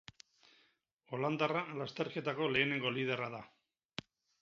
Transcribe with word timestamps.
Holandarra 1.17 1.63
lasterketako 1.83 2.51
lehenengo 2.57 2.97
liderra 2.99 3.33
da. 3.39 3.47